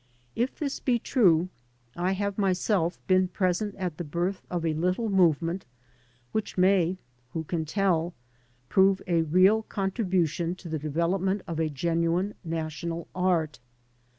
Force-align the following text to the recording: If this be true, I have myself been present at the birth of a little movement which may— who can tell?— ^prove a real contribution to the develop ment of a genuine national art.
If 0.35 0.55
this 0.57 0.79
be 0.79 0.97
true, 0.97 1.49
I 1.95 2.13
have 2.13 2.35
myself 2.39 2.99
been 3.05 3.27
present 3.27 3.75
at 3.75 3.97
the 3.99 4.03
birth 4.03 4.41
of 4.49 4.65
a 4.65 4.73
little 4.73 5.09
movement 5.11 5.63
which 6.31 6.57
may— 6.57 6.97
who 7.33 7.43
can 7.43 7.65
tell?— 7.65 8.15
^prove 8.71 9.01
a 9.05 9.21
real 9.21 9.61
contribution 9.61 10.55
to 10.55 10.67
the 10.69 10.79
develop 10.79 11.21
ment 11.21 11.43
of 11.45 11.59
a 11.59 11.69
genuine 11.69 12.33
national 12.43 13.09
art. 13.13 13.59